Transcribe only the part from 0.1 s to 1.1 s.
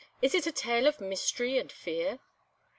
"Is it a tale of